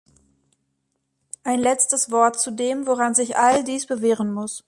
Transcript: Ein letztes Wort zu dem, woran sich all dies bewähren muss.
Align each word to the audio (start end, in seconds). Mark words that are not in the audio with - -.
Ein 1.43 1.59
letztes 1.59 2.09
Wort 2.09 2.39
zu 2.39 2.49
dem, 2.49 2.87
woran 2.87 3.13
sich 3.13 3.37
all 3.37 3.63
dies 3.63 3.85
bewähren 3.85 4.33
muss. 4.33 4.59